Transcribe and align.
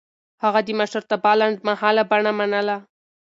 هغه 0.43 0.59
د 0.65 0.69
مشرتابه 0.79 1.31
لنډمهاله 1.39 2.03
بڼه 2.11 2.31
منله. 2.39 2.77